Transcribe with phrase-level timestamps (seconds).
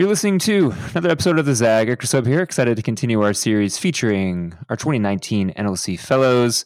[0.00, 1.88] You're listening to another episode of the Zag.
[1.88, 6.64] Eric Sub here, excited to continue our series featuring our 2019 NLC Fellows.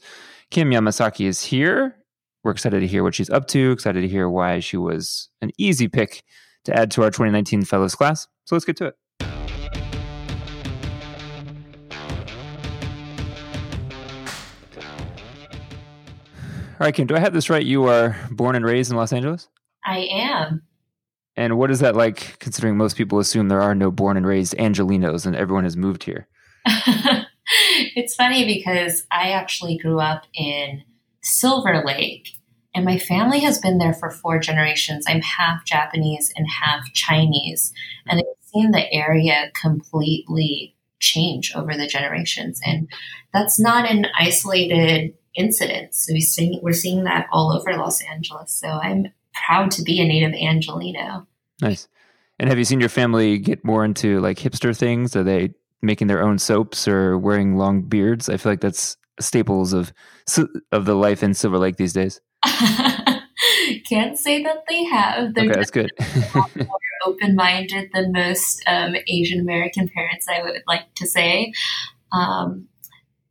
[0.52, 1.96] Kim Yamasaki is here.
[2.44, 5.50] We're excited to hear what she's up to, excited to hear why she was an
[5.58, 6.22] easy pick
[6.66, 8.28] to add to our 2019 Fellows class.
[8.44, 8.96] So let's get to it.
[16.70, 17.66] All right, Kim, do I have this right?
[17.66, 19.48] You are born and raised in Los Angeles?
[19.84, 20.62] I am.
[21.36, 24.54] And what is that like, considering most people assume there are no born and raised
[24.56, 26.28] Angelinos and everyone has moved here?
[27.96, 30.82] it's funny because I actually grew up in
[31.22, 32.28] Silver Lake,
[32.74, 35.04] and my family has been there for four generations.
[35.08, 37.72] I'm half Japanese and half Chinese,
[38.06, 42.60] and I've seen the area completely change over the generations.
[42.64, 42.88] And
[43.32, 45.94] that's not an isolated incident.
[45.94, 46.14] So
[46.62, 48.52] we're seeing that all over Los Angeles.
[48.52, 51.26] So I'm proud to be a native Angelino.
[51.60, 51.88] Nice.
[52.38, 55.14] And have you seen your family get more into like hipster things?
[55.14, 58.28] Are they making their own soaps or wearing long beards?
[58.28, 59.92] I feel like that's staples of
[60.72, 62.20] of the life in Silver Lake these days.
[63.88, 65.34] Can't say that they have.
[65.34, 65.90] They're okay, that's good.
[66.34, 71.52] more open minded than most um, Asian American parents, I would like to say.
[72.12, 72.66] Um,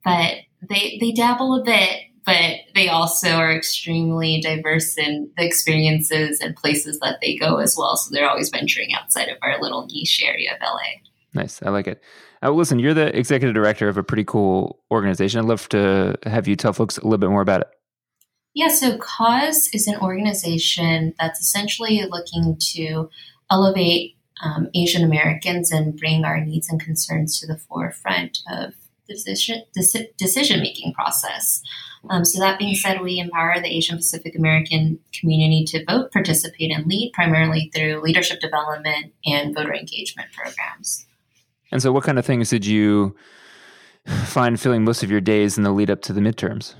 [0.05, 0.35] but
[0.69, 6.53] they they dabble a bit but they also are extremely diverse in the experiences and
[6.53, 7.95] places that they go as well.
[7.95, 10.99] So they're always venturing outside of our little niche area of LA.
[11.33, 11.63] Nice.
[11.63, 12.03] I like it.
[12.43, 15.39] Uh, listen, you're the executive director of a pretty cool organization.
[15.39, 17.67] I'd love to have you tell folks a little bit more about it.
[18.53, 23.09] Yeah, so Cause is an organization that's essentially looking to
[23.49, 28.73] elevate um, Asian Americans and bring our needs and concerns to the forefront of
[29.07, 29.63] decision,
[30.17, 31.61] decision making process.
[32.09, 36.71] Um, so, that being said, we empower the Asian Pacific American community to vote, participate,
[36.71, 41.05] and lead primarily through leadership development and voter engagement programs.
[41.71, 43.15] And so, what kind of things did you
[44.25, 46.75] find filling most of your days in the lead up to the midterms?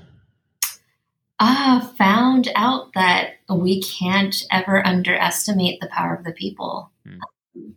[1.40, 6.92] I found out that we can't ever underestimate the power of the people.
[7.06, 7.18] Hmm.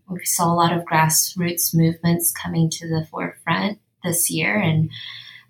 [0.09, 4.89] We saw a lot of grassroots movements coming to the forefront this year, and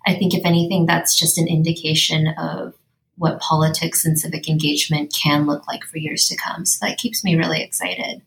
[0.06, 2.74] I think, if anything, that's just an indication of
[3.16, 6.64] what politics and civic engagement can look like for years to come.
[6.64, 8.22] So that keeps me really excited.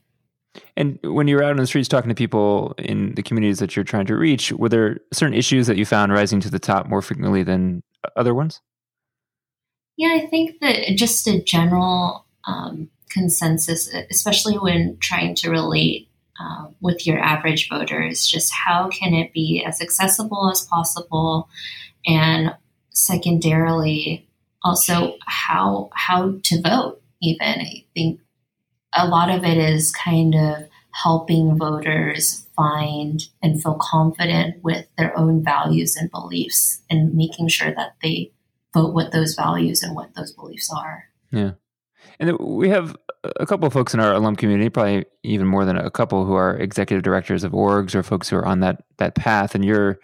[0.76, 3.86] And when you're out on the streets talking to people in the communities that you're
[3.86, 7.02] trying to reach, were there certain issues that you found rising to the top more
[7.02, 7.84] frequently than
[8.18, 8.60] other ones?
[9.98, 16.10] Yeah, I think that just a general um, consensus, especially when trying to relate
[16.42, 21.50] uh, with your average voter is just how can it be as accessible as possible?
[22.06, 22.56] And
[22.94, 24.28] secondarily
[24.64, 27.62] also how how to vote even.
[27.62, 28.20] I think
[28.94, 35.18] a lot of it is kind of helping voters find and feel confident with their
[35.18, 38.32] own values and beliefs and making sure that they
[38.74, 41.06] vote what those values and what those beliefs are.
[41.32, 41.52] Yeah
[42.20, 42.96] and we have
[43.40, 46.34] a couple of folks in our alum community, probably even more than a couple who
[46.34, 49.56] are executive directors of orgs or folks who are on that that path.
[49.56, 50.00] And you're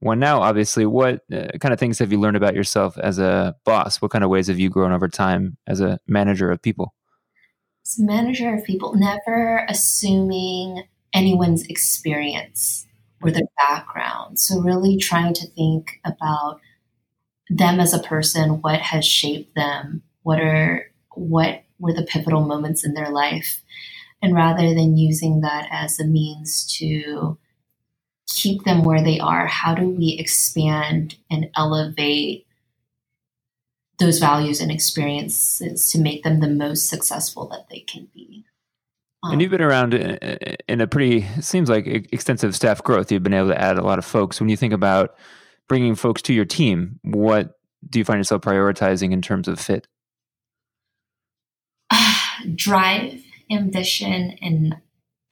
[0.00, 0.84] one now, obviously.
[0.86, 4.02] What uh, kind of things have you learned about yourself as a boss?
[4.02, 6.94] What kind of ways have you grown over time as a manager of people?
[7.84, 12.86] As a manager of people, never assuming anyone's experience
[13.22, 14.38] or their background.
[14.38, 16.60] So really trying to think about
[17.48, 22.84] them as a person, what has shaped them, what are what were the pivotal moments
[22.84, 23.62] in their life.
[24.22, 27.38] And rather than using that as a means to
[28.28, 32.46] keep them where they are, how do we expand and elevate
[33.98, 38.44] those values and experiences to make them the most successful that they can be?
[39.24, 40.36] And you've been around uh, uh,
[40.68, 43.12] in a pretty seems like extensive staff growth.
[43.12, 44.40] You've been able to add a lot of folks.
[44.40, 45.14] When you think about
[45.68, 47.58] bringing folks to your team, what
[47.88, 49.86] do you find yourself prioritizing in terms of fit?
[52.54, 54.74] Drive, ambition, and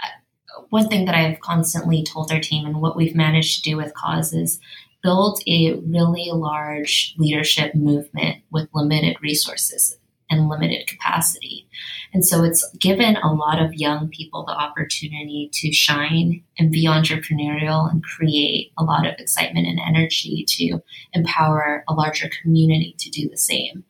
[0.03, 3.77] uh, one thing that I've constantly told our team and what we've managed to do
[3.77, 4.61] with Cause is
[5.03, 9.97] build a really large leadership movement with limited resources
[10.31, 11.67] and limited capacity.
[12.15, 16.87] And so it's given a lot of young people the opportunity to shine and be
[16.87, 20.81] entrepreneurial and create a lot of excitement and energy to
[21.13, 23.85] empower a larger community to do the same.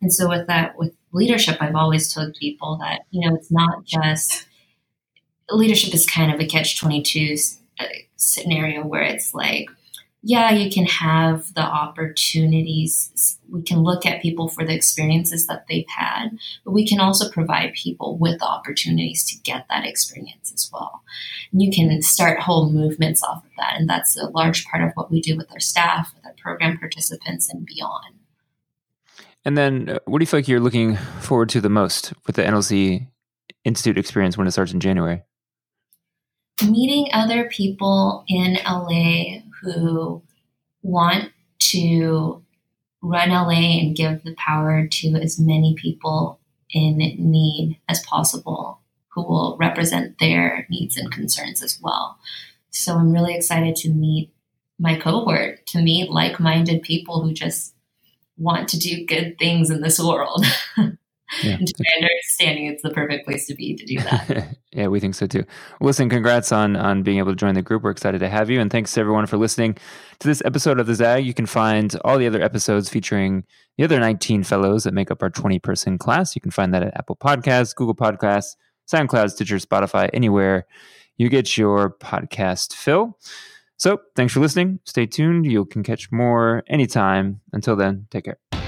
[0.00, 3.84] And so with that, with leadership, I've always told people that, you know, it's not
[3.84, 4.46] just
[5.50, 7.36] leadership is kind of a catch 22
[7.78, 7.84] uh,
[8.16, 9.68] scenario where it's like,
[10.24, 13.38] yeah, you can have the opportunities.
[13.50, 17.28] We can look at people for the experiences that they've had, but we can also
[17.28, 21.02] provide people with the opportunities to get that experience as well.
[21.50, 23.74] And you can start whole movements off of that.
[23.76, 26.78] And that's a large part of what we do with our staff, with our program
[26.78, 28.14] participants, and beyond.
[29.44, 32.36] And then, uh, what do you feel like you're looking forward to the most with
[32.36, 33.08] the NLC
[33.64, 35.22] Institute experience when it starts in January?
[36.64, 40.22] Meeting other people in LA who
[40.82, 42.42] want to
[43.02, 46.38] run LA and give the power to as many people
[46.70, 52.18] in need as possible who will represent their needs and concerns as well.
[52.70, 54.32] So I'm really excited to meet
[54.78, 57.74] my cohort, to meet like minded people who just
[58.36, 60.44] want to do good things in this world.
[61.42, 61.52] Yeah.
[61.52, 64.56] and to my understanding, it's the perfect place to be to do that.
[64.72, 65.44] yeah, we think so too.
[65.80, 67.82] Well, listen, congrats on on being able to join the group.
[67.82, 69.78] We're excited to have you, and thanks to everyone for listening
[70.18, 71.24] to this episode of the Zag.
[71.24, 73.44] You can find all the other episodes featuring
[73.78, 76.34] the other 19 fellows that make up our 20 person class.
[76.34, 78.56] You can find that at Apple Podcasts, Google Podcasts,
[78.92, 80.66] SoundCloud, Stitcher, Spotify, anywhere
[81.16, 83.18] you get your podcast fill.
[83.82, 84.78] So, thanks for listening.
[84.84, 85.44] Stay tuned.
[85.44, 87.40] You can catch more anytime.
[87.52, 88.61] Until then, take care.